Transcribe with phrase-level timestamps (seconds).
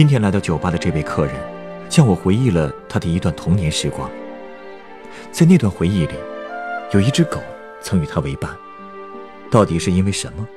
[0.00, 1.34] 今天来到酒吧的这位客人，
[1.90, 4.10] 向我回忆了他的一段童年时光。
[5.30, 6.14] 在那段回忆里，
[6.94, 7.38] 有一只狗
[7.82, 8.50] 曾与他为伴。
[9.50, 10.48] 到底是因为什么，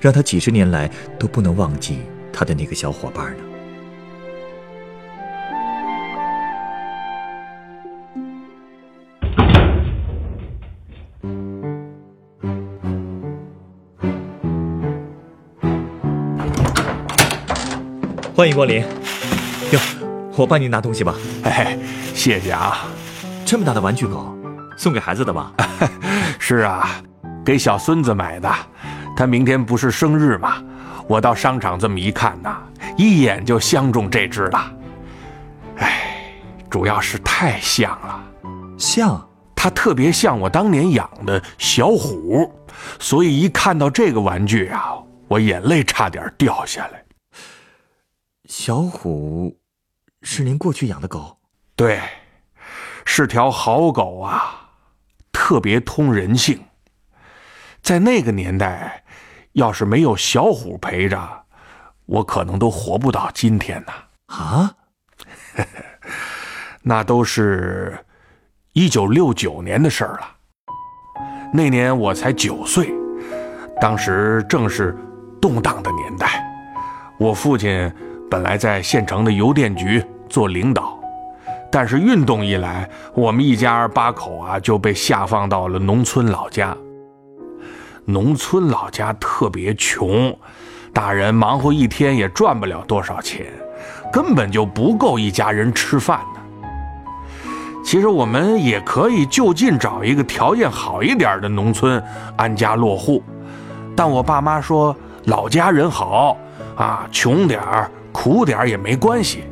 [0.00, 0.88] 让他几十年来
[1.18, 2.02] 都不能忘记
[2.32, 3.42] 他的那个小伙伴呢？
[18.42, 18.80] 欢迎光临。
[19.70, 19.78] 哟，
[20.36, 21.14] 我帮你拿东西吧。
[21.44, 21.78] 哎，
[22.12, 22.88] 谢谢啊。
[23.46, 24.36] 这么大的玩具狗，
[24.76, 25.52] 送给孩子的吧？
[26.40, 27.00] 是啊。
[27.44, 28.52] 给小孙子买的，
[29.16, 30.60] 他明天不是生日吗？
[31.06, 32.56] 我到商场这么一看呐，
[32.96, 34.72] 一眼就相中这只了。
[35.76, 36.32] 哎，
[36.68, 38.20] 主要是太像了，
[38.76, 42.52] 像它特别像我当年养的小虎，
[42.98, 44.94] 所以一看到这个玩具啊，
[45.28, 47.01] 我眼泪差点掉下来。
[48.54, 49.58] 小虎，
[50.20, 51.38] 是您过去养的狗？
[51.74, 51.98] 对，
[53.06, 54.72] 是条好狗啊，
[55.32, 56.62] 特别通人性。
[57.80, 59.04] 在那个年代，
[59.52, 61.44] 要是没有小虎陪着，
[62.04, 63.92] 我可能都活不到今天呢。
[64.26, 64.74] 啊，
[66.84, 68.04] 那都是
[68.74, 70.36] 一九六九年的事儿了。
[71.54, 72.92] 那年我才九岁，
[73.80, 74.94] 当时正是
[75.40, 76.46] 动荡的年代。
[77.18, 77.90] 我父亲
[78.32, 80.98] 本来在县城的邮电局做领导，
[81.70, 86.74] 但是运动一来，我们一家八口啊就被下放到了农村老家。
[88.06, 90.34] 农村老家特别穷，
[90.94, 93.44] 大人忙活一天也赚不了多少钱，
[94.10, 96.40] 根本就不够一家人吃饭的。
[97.84, 102.02] 其实我们也可以就近找一个条件好一点的农村
[102.38, 103.22] 安家落户，
[103.94, 106.34] 但我爸妈说老家人好
[106.76, 109.44] 啊，穷点儿苦点也没关系。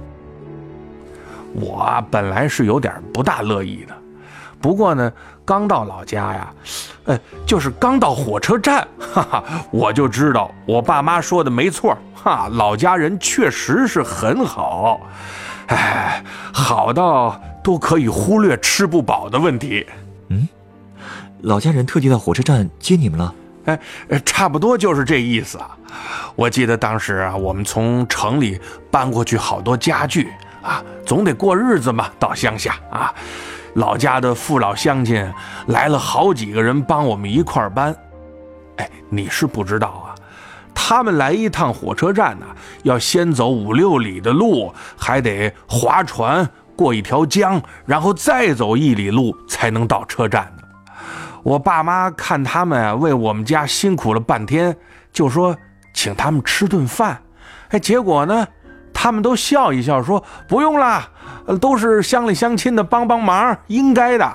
[1.53, 3.95] 我本来是有点不大乐意的。
[4.61, 5.11] 不过呢，
[5.45, 6.53] 刚到老家呀，
[7.05, 15.01] 呃，就是刚到火车站，哈哈，我就知道我爸妈说的没错，哈，老家人确实是很好，
[15.69, 16.23] 哎，
[16.53, 19.87] 好到都可以忽略吃不饱的问题。
[20.29, 20.47] 嗯，
[21.41, 23.35] 老家人特地到火车站接你们了？
[23.67, 23.79] 哎，
[24.25, 25.77] 差不多就是这意思啊。
[26.35, 28.59] 我记得当时啊，我们从城里
[28.91, 30.29] 搬过去好多家具
[30.63, 33.13] 啊，总得过日子嘛，到乡下啊。
[33.75, 35.33] 老家的父老乡亲
[35.67, 37.95] 来了好几个人帮我们一块儿搬，
[38.79, 40.15] 哎，你是不知道啊，
[40.75, 42.47] 他们来一趟火车站呢，
[42.83, 50.60] 要先走五六里的路，还得划船过一条江，然后再走一里路才能到车站呢。
[51.43, 54.77] 我爸妈看他们为我们家辛苦了半天，
[55.13, 55.57] 就说
[55.93, 57.23] 请他们吃顿饭，
[57.71, 58.47] 哎，结果呢，
[58.93, 61.09] 他们都笑一笑说不用啦。
[61.61, 64.33] 都是乡里乡亲的帮帮忙，应该的。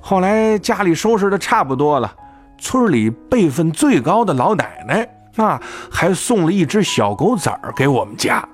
[0.00, 2.14] 后来家里收拾的差不多了，
[2.58, 5.60] 村里辈分最高的老奶奶啊，
[5.90, 8.48] 还送了一只小狗崽儿给我们家，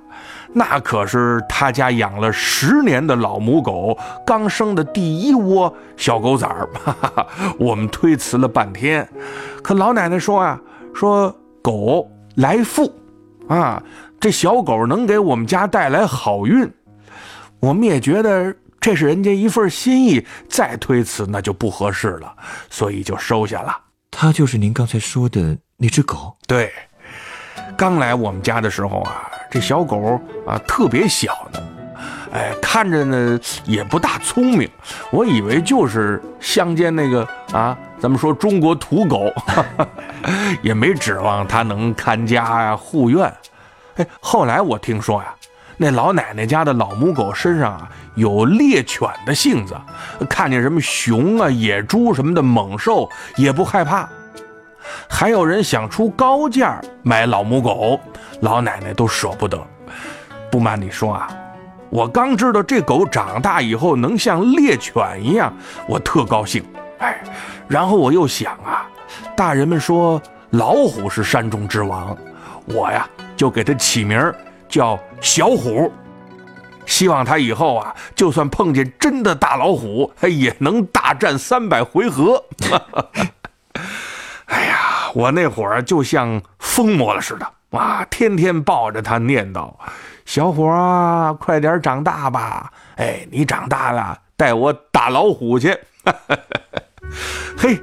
[0.53, 6.69] 那可是他家养了十年的老母狗刚生的第一窝小狗崽儿。
[7.59, 9.09] 我们推辞了半天，
[9.63, 10.61] 可老奶奶说啊，
[10.95, 12.93] 说狗来富，
[13.49, 13.83] 啊，
[14.19, 16.71] 这小狗能给我们家带来好运。
[17.61, 22.33] 我们也觉得这是人家一份心意，再推辞那就不合适了，
[22.71, 23.77] 所以就收下了。
[24.11, 26.37] 它就是您刚才说的那只狗。
[26.47, 26.73] 对，
[27.77, 31.61] 刚来我们家的时候啊，这小狗啊特别小呢，
[32.33, 34.69] 哎，看着呢也不大聪明，
[35.11, 39.33] 我以为就是乡间那个啊，咱们说中国土狗，
[40.63, 43.33] 也没指望它能看家呀、护院。
[43.97, 45.35] 哎，后来我听说呀。
[45.81, 49.77] 那老奶奶家的老母狗身上啊有猎犬的性子，
[50.29, 54.09] 看见什么熊啊、野猪什么的猛兽也不害怕。
[55.09, 58.01] 还有人想出高价买老母狗，
[58.41, 59.59] 老奶奶都舍不得。
[60.51, 61.29] 不瞒你说啊，
[61.91, 65.53] 我刚知道这狗长大以后能像猎犬一样，
[65.87, 66.65] 我特高兴。
[66.99, 67.23] 哎，
[67.69, 68.89] 然后我又想啊，
[69.37, 70.21] 大人们说
[70.51, 72.17] 老虎是山中之王，
[72.67, 74.21] 我呀就给它起名。
[74.69, 75.91] 叫小虎。
[76.85, 82.45] 希望它以后啊，就算碰见真的大老虎，它也能大战三百回合。
[84.47, 89.71] 哎呀，我那会儿就像疯魔了似的，哇，天天抱着他念叨
[90.25, 92.73] ：“小伙啊，快点长大吧！
[92.97, 95.77] 哎，你长大了，带我打老虎去。
[97.59, 97.79] ”嘿，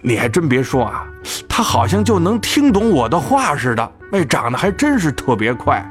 [0.00, 1.06] 你还真别说啊，
[1.46, 3.92] 他好像就能听懂我的话似的。
[4.12, 5.84] 哎，长得还真是特别快。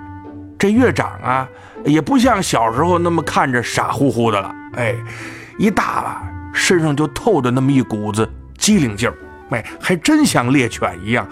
[0.57, 1.47] 这越长啊，
[1.85, 4.55] 也不像小时候那么看着傻乎乎的了。
[4.77, 4.95] 哎，
[5.59, 6.21] 一大了，
[6.51, 8.27] 身上就透着那么一股子
[8.57, 9.15] 机灵劲儿。
[9.51, 11.27] 哎，还真像猎犬一样，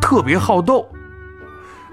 [0.00, 0.90] 特别好斗。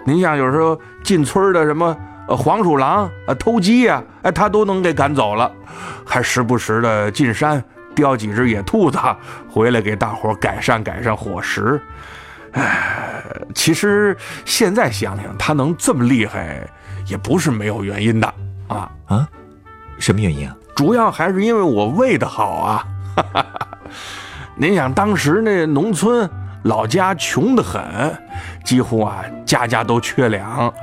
[0.05, 1.97] 您像有时候进村的什么
[2.27, 5.51] 呃黄鼠狼啊、偷鸡呀，哎，他都能给赶走了。
[6.05, 7.61] 还时不时的进山
[7.95, 8.99] 叼几只野兔子
[9.49, 11.81] 回来给大伙改善改善伙食。
[12.51, 13.23] 哎，
[13.53, 14.15] 其实
[14.45, 16.65] 现在想想，他能这么厉害，
[17.07, 18.33] 也不是没有原因的
[18.67, 19.27] 啊啊！
[19.97, 20.55] 什么原因啊？
[20.75, 22.85] 主要还是因为我喂的好啊！
[24.55, 26.29] 您想，当时那农村
[26.65, 27.81] 老家穷得很，
[28.63, 30.73] 几乎啊家家都缺粮，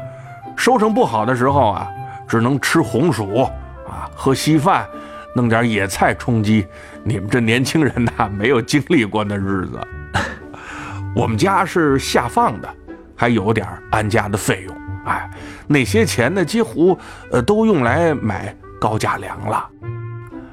[0.56, 1.88] 收成不好的时候啊，
[2.28, 3.42] 只能吃红薯
[3.88, 4.86] 啊，喝稀饭，
[5.34, 6.64] 弄点野菜充饥。
[7.02, 9.80] 你们这年轻人呐，没有经历过那日子。
[11.16, 12.74] 我们家是下放的，
[13.16, 14.76] 还有点安家的费用。
[15.04, 15.28] 哎，
[15.66, 16.96] 那些钱呢，几乎
[17.32, 19.68] 呃都用来买高价粮了。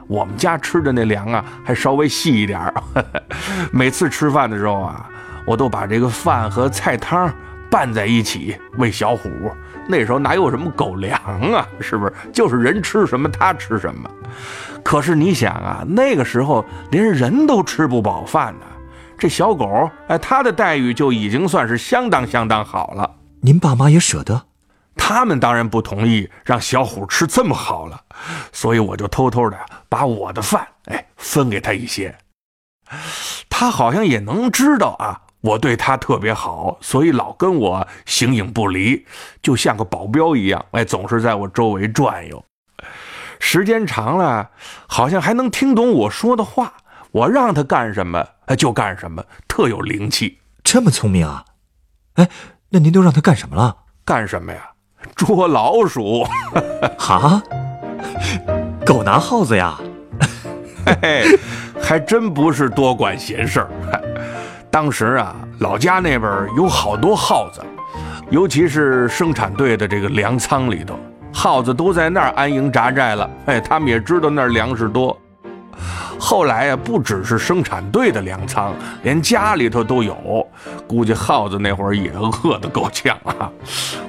[0.08, 2.74] 我们家吃的那粮啊，还稍微细一点儿。
[3.72, 5.08] 每次吃饭的时候啊，
[5.50, 7.34] 我都把这个饭和菜汤
[7.72, 9.28] 拌在一起喂小虎。
[9.88, 11.20] 那时候哪有什么狗粮
[11.52, 11.68] 啊？
[11.82, 12.14] 是不是？
[12.32, 14.08] 就是人吃什么它吃什么。
[14.84, 18.66] 可是你想啊，那个时候连人都吃不饱饭呢。
[19.18, 23.10] 这小狗，哎，它的待遇就已经算是相当相当好了。
[23.42, 24.44] 您爸妈也舍得？
[24.96, 28.00] 他们当然不同意让小虎吃这么好了，
[28.52, 29.58] 所以我就偷偷的
[29.90, 32.16] 把我的饭，哎，分给他一些。
[33.50, 39.06] 他好像也能知道啊，我对他特别好，所以老跟我形影不离，
[39.42, 42.44] 就像个保镖一样，哎，总是在我周围转悠。
[43.40, 44.50] 时间长了，
[44.88, 46.74] 好像还能听懂我说的话。
[47.12, 48.24] 我让他干什么，
[48.58, 50.40] 就干什么，特有灵气。
[50.64, 51.46] 这么聪明啊！
[52.16, 52.30] 哎，
[52.70, 53.76] 那您都让他干什么了？
[54.06, 54.70] 干什么呀？
[55.16, 56.28] 捉老鼠。
[57.00, 57.42] 哈？
[58.86, 59.80] 狗拿耗子呀？
[60.86, 61.40] 嘿嘿，
[61.82, 63.70] 还真不是多管闲事儿。
[64.72, 67.62] 当时啊，老家那边有好多耗子，
[68.30, 71.00] 尤其是生产队的这个粮仓里头，
[71.34, 73.30] 耗子都在那儿安营扎寨了。
[73.48, 75.20] 哎，他们也知道那儿粮食多。
[76.20, 78.74] 后来啊，不只是生产队的粮仓，
[79.04, 80.46] 连家里头都有。
[80.86, 82.12] 估计耗子那会儿也
[82.44, 83.50] 饿得够呛啊！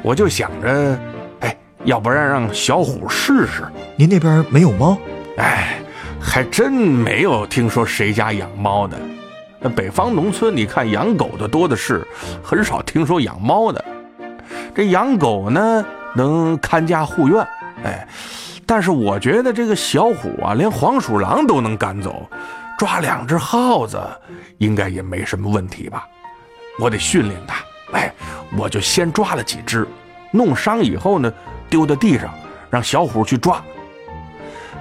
[0.03, 0.99] 我就想着，
[1.41, 3.62] 哎，要不然让小虎试试。
[3.97, 4.99] 您那边没有猫？
[5.39, 5.79] 哎，
[6.21, 8.99] 还真没有听说谁家养猫的。
[9.61, 12.07] 那北方农村，你看养狗的多的是，
[12.43, 13.85] 很少听说养猫的。
[14.75, 15.85] 这养狗呢，
[16.17, 17.47] 能看家护院，
[17.85, 18.09] 哎。
[18.65, 22.25] 但是我觉得这个小虎啊，连黄鼠狼都能赶走，
[22.79, 24.01] 抓两只耗子
[24.59, 26.07] 应该也没什么问题吧？
[26.79, 27.57] 我得训练它。
[27.99, 28.15] 哎，
[28.57, 29.87] 我就先抓了几只，
[30.31, 31.33] 弄伤以后呢，
[31.69, 32.33] 丢到地上，
[32.71, 33.61] 让小虎去抓。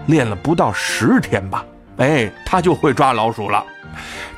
[0.05, 1.65] 练了不到十天吧，
[1.97, 3.65] 哎，它就会抓老鼠了。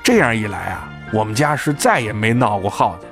[0.03, 3.07] 这样一来啊，我们家是再也没闹过耗子。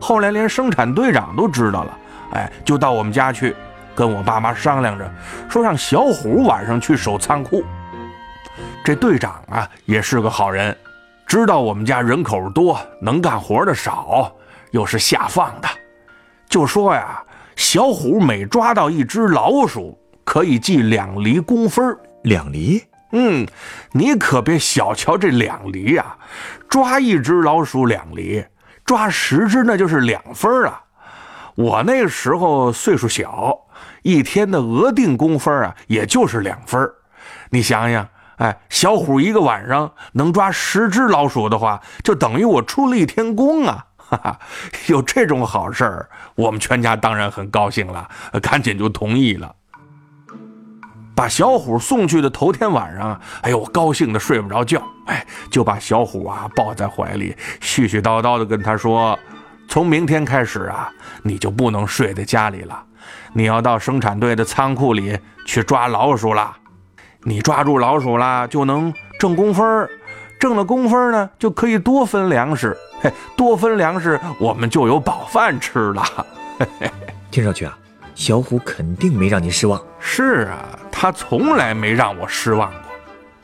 [0.00, 1.98] 后来连生产队长都知道了，
[2.32, 3.54] 哎，就到我们家去。
[3.94, 5.06] 跟我爸妈商量着，
[5.50, 7.62] 说让小虎晚上去守仓库。
[8.82, 10.74] 这队长啊也是个好人，
[11.26, 14.32] 知道我们家人口多，能干活的少，
[14.70, 15.68] 又是下放的，
[16.48, 17.22] 就说呀，
[17.54, 21.94] 小虎每抓到一只老鼠，可以记两厘工分。
[22.22, 22.82] 两厘？
[23.12, 23.46] 嗯，
[23.92, 26.16] 你可别小瞧这两厘呀，
[26.68, 28.44] 抓一只老鼠两厘，
[28.84, 30.82] 抓十只那就是两分啊。
[31.54, 33.58] 我那时候岁数小。
[34.02, 36.90] 一天的额定工分啊，也就是两分
[37.50, 43.86] 你想想，哎，小虎一个晚上能抓十只老鼠的话，就等于我出了一天工啊！
[43.96, 44.40] 哈哈，
[44.88, 48.08] 有这种好事儿，我们全家当然很高兴了，
[48.42, 49.54] 赶紧就同意了。
[51.22, 59.16] 把小虎送去的头天晚上，哎呦，我高兴的睡不着觉，哎，就把小虎啊抱在怀里，絮絮叨叨的跟他说
[59.70, 60.90] ：“从明天开始啊，
[61.22, 62.82] 你就不能睡在家里了。”
[63.34, 66.56] 你要到生产队的仓库里去抓老鼠了，
[67.22, 69.88] 你抓住老鼠了就能挣工分
[70.40, 76.02] 挣了工分呢就可以多分粮食，嘿，多分粮食我们就有饱饭吃了。
[76.58, 76.90] 嘿嘿
[77.30, 77.78] 听上去啊，
[78.14, 79.82] 小虎肯定没让你失望。
[79.98, 82.80] 是啊，他从来没让我失望过。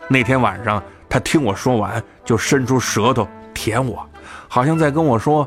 [0.08, 4.06] 那天晚上，他听我说完，就伸出舌头舔我，
[4.48, 5.46] 好像在跟我说：“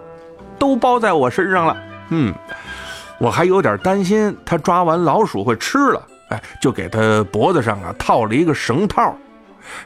[0.60, 1.78] 都包在我身上了。”
[2.10, 2.34] 嗯，
[3.20, 9.16] 我还有点担心他抓完老鼠会吃了，哎，就给他脖子上啊套了一个绳套。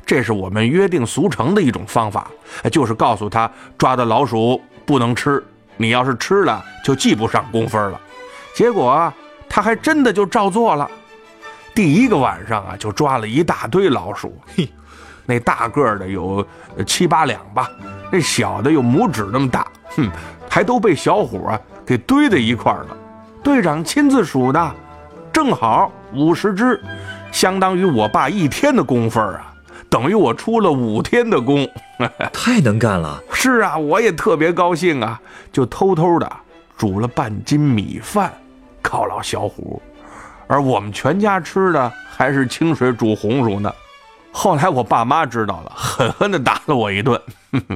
[0.06, 2.32] 这是我们约定俗成的一种方法，
[2.72, 5.44] 就是告诉他抓的老鼠不能吃，
[5.78, 8.02] 你要是吃了就记不上工分了。
[8.56, 9.14] 结果啊
[9.50, 10.90] 他还真的就照做了，
[11.74, 14.70] 第一个晚上啊就抓了一大堆老鼠， 嘿，
[15.26, 16.46] 那大个的有
[16.86, 17.70] 七八两吧，
[18.12, 20.10] 那小的有拇指那么大，哼，
[20.50, 22.98] 还都被小虎啊给堆在一块了。
[23.44, 24.76] 队长亲自数的，
[25.32, 26.82] 正好五十只，
[27.32, 29.52] 相当于我爸一天的工分啊。
[29.88, 31.66] 等于我出了五天的工，
[32.34, 33.22] 太能干了。
[33.32, 35.22] 是啊，我也特别高兴啊，
[35.54, 36.30] 就偷偷的
[36.76, 38.34] 煮了半斤米饭
[38.86, 39.82] 犒劳小虎，
[40.48, 43.74] 而我们全家吃的还是清水煮红薯呢。
[44.32, 47.20] 后来我爸妈知道了，狠狠地打了我一顿。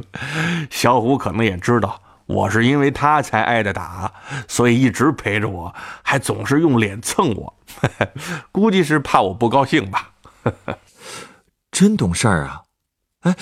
[0.70, 4.12] 小虎可能也知道我是因为他才挨的打，
[4.48, 5.74] 所以一直陪着我，
[6.04, 7.54] 还总是用脸蹭我，
[8.52, 10.12] 估计是怕我不高兴吧。
[11.72, 12.62] 真懂事儿啊！
[13.22, 13.36] 哎，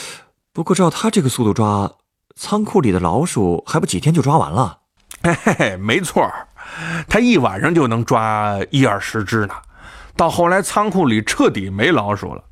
[0.53, 1.91] 不过照他这个速度抓，
[2.35, 4.79] 仓库里的老鼠还不几天就抓完了？
[5.23, 6.31] 嘿嘿，没错，
[7.07, 9.53] 他一晚上就能抓一二十只呢。
[10.15, 12.43] 到后来仓库里彻底没老鼠了。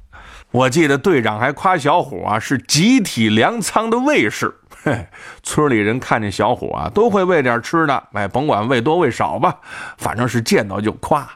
[0.52, 4.56] 我记得队长还夸小虎啊是集体粮仓的卫士。
[4.84, 5.08] 嘿，
[5.44, 9.58] 村里人看见小虎啊都会喂点吃的，哎，甭管喂多喂少吧，
[9.98, 11.28] 反正是见到就夸。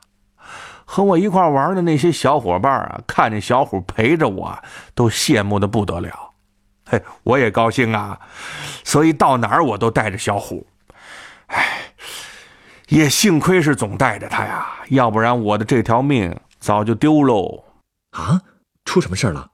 [0.86, 4.58] 和我一块玩的那些小伙伴啊，看见小虎陪着我，
[4.96, 6.31] 都羡慕的不得了。
[6.86, 8.17] 嘿，我也高兴啊，
[8.84, 10.65] 所以到哪儿我都带着小虎。
[11.48, 11.65] 哎，
[12.89, 17.63] 也幸亏是总带着他呀，要不然我的这条命早就丢喽。
[18.12, 18.41] 啊，
[18.84, 19.48] 出什么事了？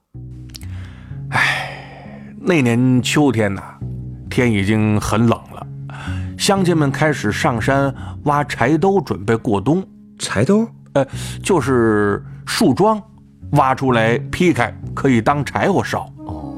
[1.30, 3.62] 哎，那年秋天呐，
[4.30, 5.66] 天已经很冷了，
[6.38, 9.86] 乡亲们开始上山挖柴兜，准备过冬。
[10.18, 10.66] 柴兜？
[10.94, 11.06] 呃，
[11.42, 13.02] 就是树桩，
[13.52, 16.10] 挖出来劈开，可以当柴火烧。
[16.24, 16.54] 哦，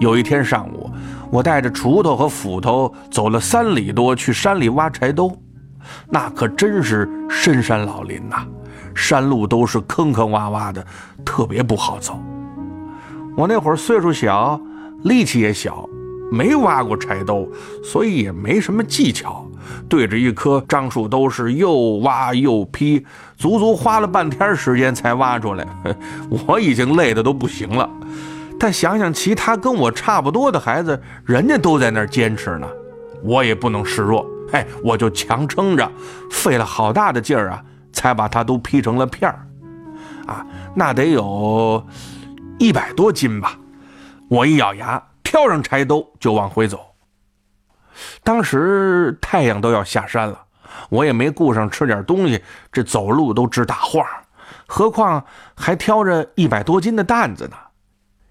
[0.00, 0.90] 有一天上午，
[1.30, 5.38] 我带着锄头和斧头走了三里多去山里挖柴兜，
[6.08, 8.46] 那可真是深山老林呐，
[8.94, 10.84] 山路都是坑坑洼洼的，
[11.24, 12.18] 特别不好走。
[13.36, 14.60] 我那会儿岁数小，
[15.04, 15.88] 力气也小。
[16.28, 17.48] 没挖过柴兜，
[17.84, 19.48] 所以也没什么技巧。
[19.88, 25.64] 对着一棵樟树，都是又挖又劈，足足花了半天时间才挖出来。
[26.48, 27.88] 我已经累得都不行了。
[28.58, 32.66] 但想想其他跟我差不多的孩子，人家都在那儿坚持呢，
[33.22, 34.26] 我也不能示弱。
[34.52, 35.90] 哎，我就强撑着，
[36.30, 39.46] 费了好大的劲儿啊，才把它都劈成了片儿。
[40.26, 41.84] 啊，那得有
[42.58, 43.58] 一百多斤吧。
[44.28, 45.02] 我一咬牙。
[45.28, 46.80] 跳上柴兜就往回走。
[48.22, 50.40] 当时太阳都要下山了，
[50.88, 54.06] 我也没顾上吃点东西，这走路都直打晃，
[54.68, 55.22] 何况
[55.56, 57.56] 还挑着一百多斤的担子呢。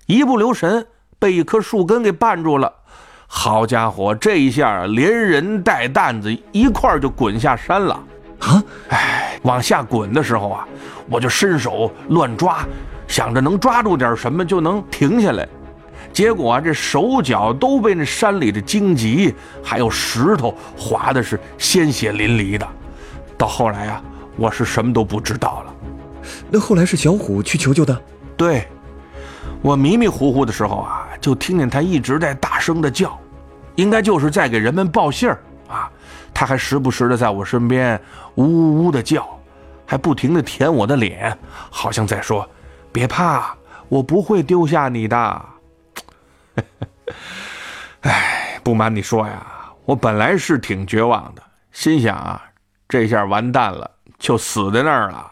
[0.05, 0.87] 一不留神
[1.19, 2.73] 被一棵树根给绊住了，
[3.27, 7.99] 好家伙，这一下连人带担子一块就滚下山了
[8.39, 8.63] 啊！
[8.89, 10.67] 哎，往下滚的时候啊，
[11.09, 12.65] 我就伸手乱抓，
[13.07, 15.47] 想着能抓住点什么就能停下来。
[16.13, 22.67] 结果啊，这手脚都被那山里的荆棘还有石头划的是鲜血淋漓的。
[23.37, 24.01] 到后来啊，
[24.37, 25.73] 我是什么都不知道了。
[26.49, 28.01] 那后来是小虎去求救的？
[28.37, 28.65] 对，
[29.61, 33.17] 我迷迷糊糊的时候啊，就听见他一直在大声的叫，
[33.75, 35.89] 应该就是在给人们报信儿啊。
[36.33, 37.99] 他还时不时的在我身边
[38.35, 39.27] 呜呜呜的叫，
[39.85, 41.37] 还不停的舔我的脸，
[41.69, 42.47] 好像在说
[42.91, 43.55] ：“别怕，
[43.87, 45.45] 我不会丢下你的。
[48.01, 49.45] ”哎，不瞒你说呀，
[49.85, 51.41] 我本来是挺绝望的，
[51.71, 52.43] 心想啊，
[52.87, 55.31] 这下完蛋了，就死在那儿了。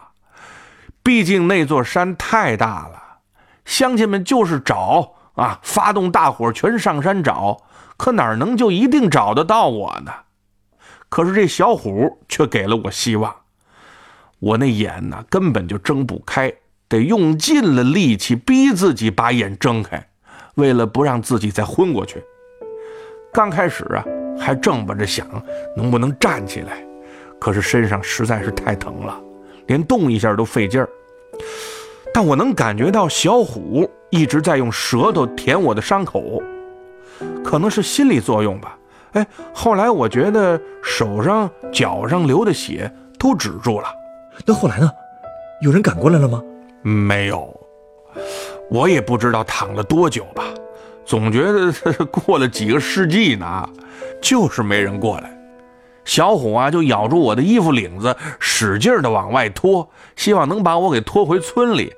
[1.02, 3.02] 毕竟那座山太大了，
[3.66, 7.62] 乡亲们就是找啊，发动大伙全上山找，
[7.96, 10.12] 可哪能就一定找得到我呢？
[11.08, 13.34] 可是这小虎却给了我希望，
[14.40, 16.52] 我那眼呢根本就睁不开，
[16.88, 20.08] 得用尽了力气逼自己把眼睁开。
[20.56, 22.22] 为了不让自己再昏过去，
[23.32, 24.04] 刚开始啊
[24.38, 25.26] 还正巴着想
[25.76, 26.84] 能不能站起来，
[27.40, 29.20] 可是身上实在是太疼了，
[29.66, 30.88] 连动一下都费劲儿。
[32.14, 36.40] 但我能感觉到小虎一直在用舌头舔我的伤口，
[37.44, 38.78] 可能是心理作用吧。
[39.14, 43.86] 哎，后来我觉得手上、脚上流的血都都止住了。
[44.44, 44.90] 那后来呢？
[45.62, 46.42] 有人赶过来了吗？
[46.82, 47.58] 没有，
[48.70, 50.44] 我也不知道躺了多久吧，
[51.06, 53.66] 总觉得过了几个世纪呢，
[54.20, 55.34] 就是没人过来。
[56.04, 61.92] 小虎啊，就咬住我的衣服领子，使劲的往外拖，希望能把我给拖回村里。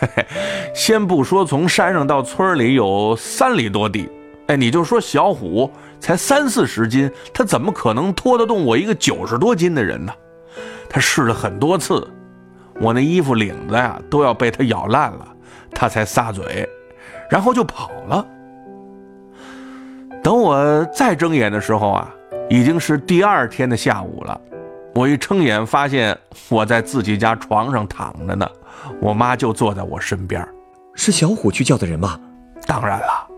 [0.00, 0.26] 嘿嘿，
[0.74, 4.08] 先不说从山上到村里有三里多地，
[4.46, 10.12] 哎，你就说小虎才三四十斤，他怎么可能拖得动我一个九十多斤的人呢？
[10.88, 12.08] 他试了很多次，
[12.80, 15.28] 我那衣服领子呀都要被他咬烂了，
[15.72, 16.68] 他才撒嘴，
[17.30, 18.26] 然后就跑了。
[20.22, 22.14] 等我再睁眼的时候啊。
[22.50, 24.40] 已经是第二天的下午了，
[24.94, 26.16] 我一睁眼发现
[26.48, 28.50] 我在自己家床上躺着呢，
[29.02, 30.46] 我妈就坐在我身边。
[30.94, 32.18] 是小虎去叫的人吧？
[32.66, 33.28] 当然了，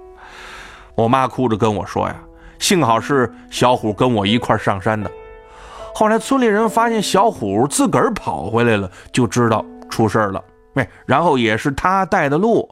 [0.95, 2.15] 我妈哭着跟我说呀，
[2.61, 5.11] 幸好是小虎跟我一块上山的。
[5.93, 10.43] 后来村里人发现小虎自个儿跑回来了，就知道出事了。
[10.75, 12.69] 哎，然后也是他带的路，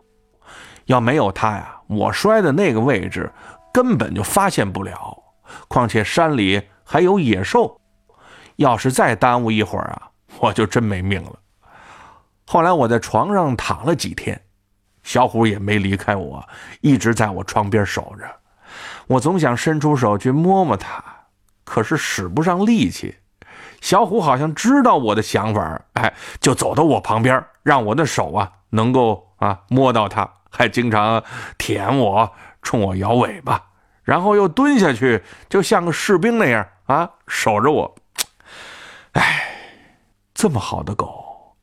[0.86, 3.28] 要没有他呀，我摔的那个位置
[3.72, 5.20] 根本就发现不了。
[5.68, 7.80] 况且山里还有野兽，
[8.56, 11.38] 要是再耽误一会儿啊，我就真没命了。
[12.46, 14.40] 后来我在床上躺了几天，
[15.02, 16.42] 小虎也没离开我，
[16.80, 18.24] 一直在我床边守着。
[19.06, 21.02] 我总想伸出手去摸摸它，
[21.64, 23.16] 可是使不上力气。
[23.80, 31.22] 小虎好像知道我的想法，哎，就走到我旁边，让我的手啊能够啊摸到它，还经常
[31.56, 33.62] 舔我，冲我摇尾巴。
[34.08, 37.94] 然后又蹲下去，就像个士兵那样啊，守着我。
[39.12, 39.44] 哎，
[40.32, 41.54] 这么好的狗，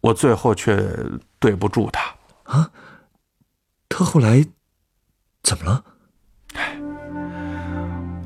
[0.00, 0.82] 我最后却
[1.38, 2.02] 对不住它
[2.44, 2.70] 啊。
[3.90, 4.42] 他后来
[5.42, 5.84] 怎么了？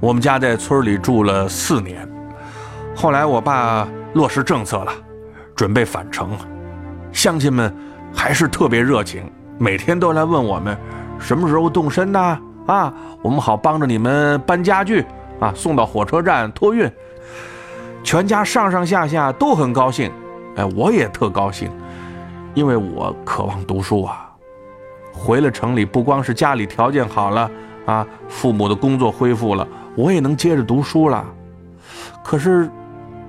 [0.00, 2.08] 我们家在村里住了四年，
[2.94, 4.92] 后来我爸落实政策了，
[5.56, 6.38] 准备返城，
[7.12, 7.76] 乡亲们
[8.14, 9.28] 还是特别热情，
[9.58, 10.78] 每天都来问我们
[11.18, 12.20] 什么时候动身呢？
[12.20, 15.04] 啊，啊我们好帮着你们搬家具
[15.40, 16.90] 啊，送到火车站托运。
[18.04, 20.12] 全家上上下下都很高兴，
[20.56, 21.70] 哎，我也特高兴，
[22.54, 24.30] 因为我渴望读书啊。
[25.12, 27.50] 回了城里，不光是家里条件好了
[27.86, 31.24] 啊，父母的工作恢复了，我也能接着读书了。
[32.22, 32.70] 可是，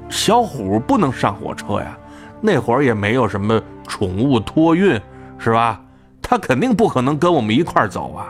[0.09, 1.97] 小虎不能上火车呀，
[2.41, 4.99] 那会儿也没有什么宠物托运，
[5.37, 5.81] 是吧？
[6.21, 8.27] 他肯定不可能跟我们一块儿走啊。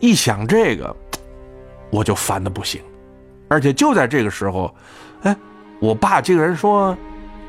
[0.00, 0.94] 一想这个，
[1.90, 2.80] 我就烦的不行，
[3.48, 4.74] 而且就在这个时候，
[5.22, 5.36] 哎，
[5.80, 6.96] 我爸竟然说，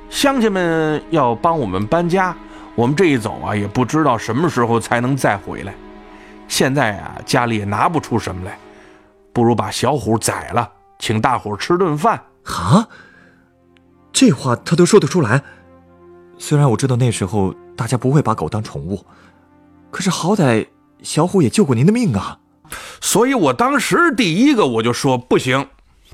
[0.09, 2.35] 乡亲们要帮我们搬家，
[2.75, 5.73] 我们这一走啊，也不知道什么时候才能再回来。
[6.47, 8.57] 现在啊，家里也拿不出什么来，
[9.31, 12.19] 不如把小虎宰了，请大伙吃顿饭。
[12.45, 12.87] 啊，
[14.11, 15.43] 这话他都说得出来。
[16.39, 19.05] 虽然我知道那时候大家不会把狗当宠物，
[19.91, 20.65] 可是好歹。
[21.01, 22.39] 小虎也救过您的命啊，
[23.01, 25.69] 所以我当时第一个我就说不行，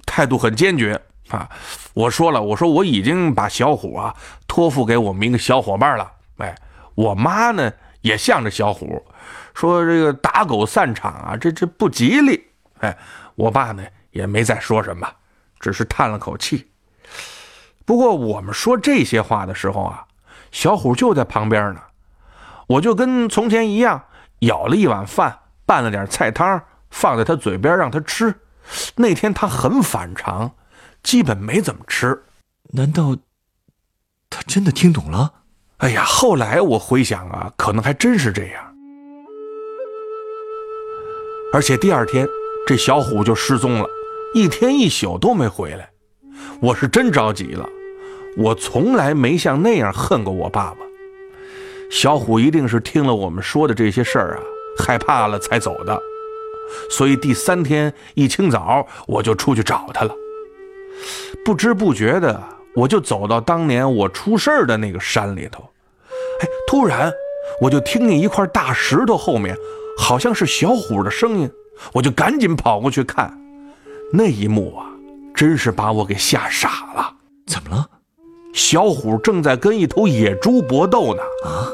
[0.06, 1.50] 态度很坚决啊！
[1.94, 4.16] 我说了，我说我已经把小虎啊
[4.48, 6.12] 托付给我们一个小伙伴了。
[6.38, 6.56] 哎，
[6.94, 7.72] 我妈呢
[8.02, 9.04] 也向着小虎
[9.54, 12.46] 说这个打狗散场啊，这这不吉利。
[12.80, 12.96] 哎，
[13.36, 15.10] 我爸呢也没再说什么，
[15.60, 16.68] 只是叹了口气。
[17.86, 20.06] 不过我们说这些话的时候啊，
[20.52, 21.82] 小虎就在旁边呢，
[22.68, 24.04] 我就跟从前一样。
[24.46, 28.34] 舀了一碗饭，拌了点菜汤，放在他嘴边让他吃。
[28.96, 30.56] 那天他很反常，
[31.04, 32.24] 基本没怎么吃。
[32.74, 33.16] 难道
[34.30, 35.34] 他真的听懂了？
[35.78, 38.74] 哎呀，后来我回想啊，可能还真是这样。
[41.54, 42.28] 而且第二天，
[42.66, 43.88] 这小虎就失踪了，
[44.34, 45.90] 一天一宿都没回来。
[46.62, 47.68] 我是真着急了，
[48.38, 50.85] 我从来没像那样恨过我爸爸。
[51.90, 54.42] 小虎一定是听了我们说的这些事儿啊，
[54.78, 56.00] 害怕了才走的。
[56.90, 60.14] 所以第三天一清早，我就出去找他了。
[61.46, 62.42] 不知不觉的，
[62.76, 65.64] 我就走到当年我出事儿的那个山里头。
[66.42, 67.12] 哎，突然
[67.62, 69.56] 我就听见一块大石头后面，
[69.98, 71.50] 好像是小虎的声音。
[71.94, 73.38] 我就赶紧跑过去看，
[74.12, 74.88] 那一幕啊，
[75.36, 77.15] 真是把我给吓傻了。
[78.56, 81.22] 小虎正在跟一头野猪搏斗呢！
[81.44, 81.68] 啊，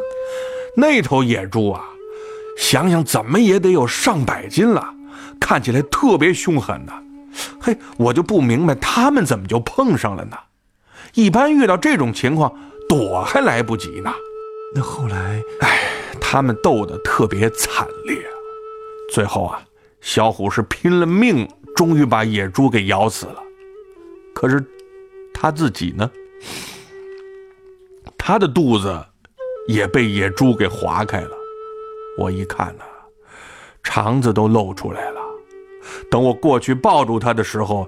[0.76, 1.88] 那头野猪啊，
[2.58, 4.84] 想想怎么也得有上百斤了，
[5.40, 6.92] 看起来特别凶狠呢。
[7.62, 10.36] 嘿，我就不明白他们怎么就碰上了呢？
[11.14, 12.52] 一般遇到这种情况，
[12.90, 14.12] 躲还来不及呢。
[14.74, 15.84] 那后来，哎，
[16.20, 18.18] 他们斗得特别惨烈，
[19.14, 19.62] 最后啊，
[20.02, 23.36] 小虎是拼了命，终于把野猪给咬死了。
[24.34, 24.66] 可是
[25.32, 26.10] 他自己呢？
[28.18, 29.04] 他的肚子
[29.68, 31.32] 也被野猪给划开了。
[32.18, 32.84] 我一看呢，
[33.84, 35.22] 肠子都露出来了。
[36.10, 37.88] 等我过去抱住他的时候，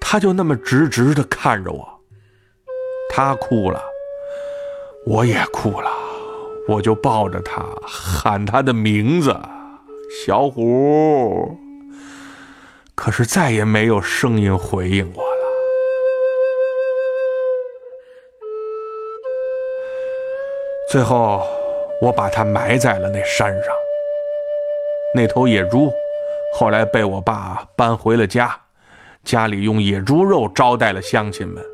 [0.00, 1.88] 他就那么直直的看着我。
[3.08, 3.82] 他哭了，
[5.06, 5.90] 我也哭了，
[6.68, 9.38] 我就抱着他喊他的名字，
[10.24, 11.56] 小虎。
[12.94, 15.22] 可是再也没有声音回应我
[20.92, 21.42] 最后，
[22.02, 23.74] 我把它埋在了那山上。
[25.14, 25.90] 那头野猪
[26.54, 28.54] 后来被我爸搬回了家，
[29.24, 31.64] 家里用野猪肉招待了乡亲们，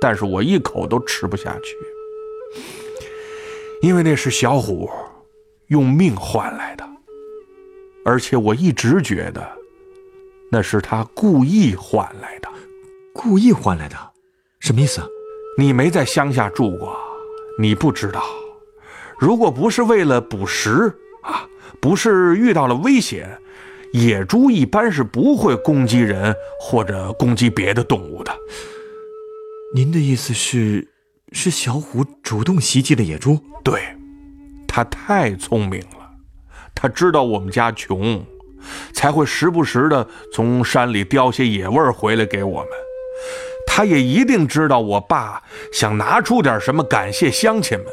[0.00, 1.76] 但是我一口都吃不下去，
[3.82, 4.88] 因为那是小虎
[5.66, 6.88] 用命换来的，
[8.06, 9.46] 而且我一直觉得
[10.50, 12.48] 那是他故意换来的。
[13.12, 13.96] 故意换来的，
[14.60, 15.06] 什么意思啊？
[15.58, 16.98] 你没在乡下住过，
[17.58, 18.22] 你不知道。
[19.18, 21.46] 如果不是为了捕食啊，
[21.80, 23.38] 不是遇到了危险，
[23.92, 28.32] 野猪一般是不会攻击人或者攻击别的动物的。
[29.74, 30.88] 您的意思是，
[31.32, 33.38] 是小虎主动袭击了野猪？
[33.62, 33.82] 对，
[34.66, 36.10] 他太聪明了，
[36.74, 38.24] 他知道我们家穷，
[38.94, 42.68] 才会时不时的从山里叼些野味儿回来给我们。
[43.72, 47.86] 他也一定知道我爸想拿出点什么感谢乡亲们，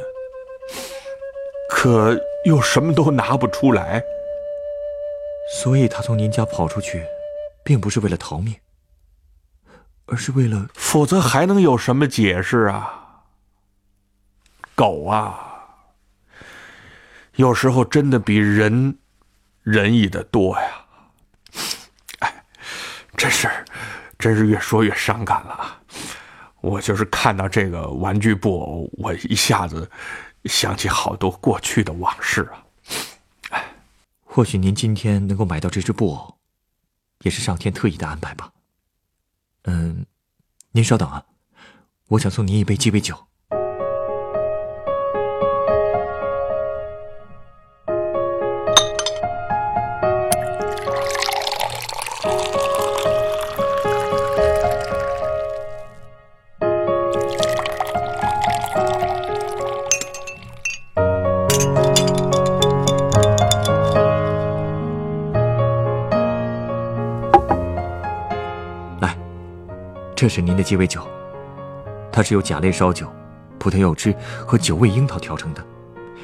[1.70, 4.04] 可又什么都拿不出来。
[5.54, 7.06] 所以他从您家跑出去，
[7.64, 8.56] 并不是为了逃命，
[10.08, 10.68] 而是为了……
[10.74, 13.22] 否则还能有什么解释啊？
[14.74, 15.64] 狗啊，
[17.36, 18.98] 有时候真的比人
[19.62, 20.86] 仁义的多呀！
[22.20, 22.44] 哎，
[23.16, 23.48] 真是。
[24.20, 25.82] 真是越说越伤感了，
[26.62, 29.90] 我就是看到这个玩具布偶，我一下子
[30.46, 32.64] 想起好多过去的往事啊！
[33.52, 33.64] 哎，
[34.26, 36.38] 或许您今天能够买到这只布偶，
[37.20, 38.52] 也是上天特意的安排吧。
[39.64, 40.06] 嗯，
[40.72, 41.24] 您稍等啊，
[42.08, 43.28] 我想送您一杯鸡尾酒。
[70.18, 71.08] 这是您的鸡尾酒，
[72.12, 73.08] 它是由甲类烧酒、
[73.60, 74.12] 葡萄柚汁
[74.48, 75.64] 和九味樱桃调成的，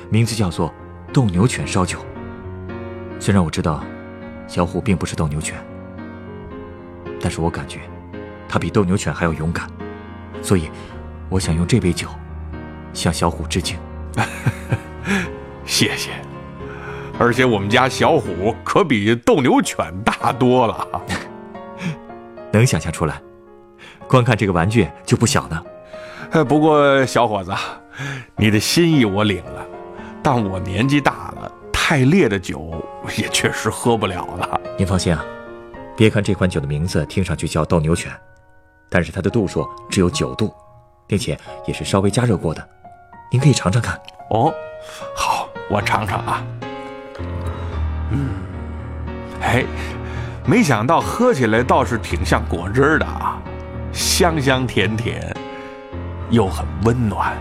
[0.09, 0.73] 名字叫做
[1.13, 1.99] 斗牛犬烧酒。
[3.19, 3.83] 虽然我知道
[4.47, 5.63] 小虎并不是斗牛犬，
[7.21, 7.81] 但是我感觉
[8.49, 9.67] 它比斗牛犬还要勇敢，
[10.41, 10.71] 所以
[11.29, 12.07] 我想用这杯酒
[12.93, 13.77] 向小虎致敬。
[15.65, 16.13] 谢谢，
[17.19, 20.87] 而且我们家小虎可比斗牛犬大多了，
[22.51, 23.21] 能想象出来。
[24.13, 27.51] 光看这个玩具就不小呢，不过小伙子，
[28.37, 29.65] 你的心意我领了，
[30.21, 32.79] 但我年纪大了，太烈的酒
[33.17, 34.61] 也确实喝不了了。
[34.77, 35.25] 您放心啊，
[35.97, 38.11] 别看这款酒的名字听上去叫斗牛犬，
[38.87, 40.53] 但是它的度数只有九度，
[41.07, 42.63] 并且也是稍微加热过的，
[43.31, 43.99] 您可以尝尝看。
[44.29, 44.53] 哦，
[45.15, 46.45] 好，我尝尝啊。
[48.11, 48.29] 嗯，
[49.41, 49.65] 哎，
[50.45, 53.41] 没想到喝起来倒是挺像果汁的啊。
[53.93, 55.33] 香香甜甜，
[56.31, 57.37] 又很温暖。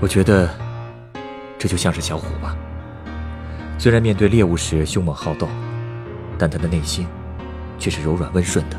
[0.00, 0.48] 我觉得，
[1.58, 2.56] 这就像是小虎吧。
[3.76, 5.48] 虽然面对猎物时凶猛好斗，
[6.38, 7.06] 但他的内心
[7.78, 8.78] 却是柔软温顺的。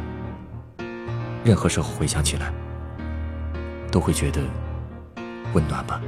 [1.43, 2.51] 任何时候回想起来，
[3.91, 4.41] 都会觉得
[5.53, 6.01] 温暖吧。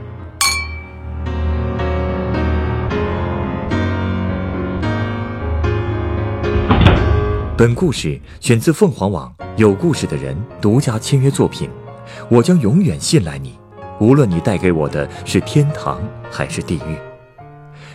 [7.58, 9.34] 本故事选自凤凰网。
[9.56, 11.68] 有故事的人独家签约作品，
[12.30, 13.58] 我将永远信赖你，
[14.00, 16.96] 无论你带给我的是天堂还是地狱。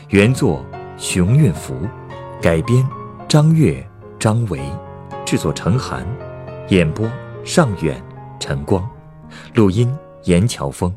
[0.09, 1.77] 原作熊运福，
[2.41, 2.85] 改编
[3.29, 4.61] 张悦、张维，
[5.25, 6.05] 制作陈寒，
[6.71, 7.09] 演播
[7.45, 8.03] 尚远、
[8.41, 8.85] 陈光，
[9.55, 9.89] 录音
[10.25, 10.93] 严乔峰。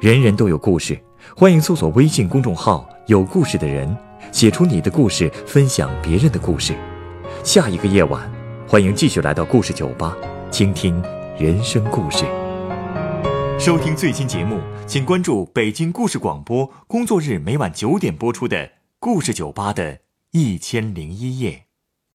[0.00, 0.96] 人人都有故事，
[1.36, 3.96] 欢迎搜索微信公众号“有故事的人”，
[4.30, 6.76] 写出你的故事，分享别人的故事。
[7.44, 8.30] 下一个夜晚。
[8.68, 10.16] 欢迎继续来到故事酒吧，
[10.50, 11.02] 倾听
[11.38, 12.24] 人生故事。
[13.58, 18.56] 收听最新节目，请关注北京故事广播，工作日每晚九点播出的
[18.98, 19.98] 《故事酒吧》的
[20.30, 21.71] 一千零一夜。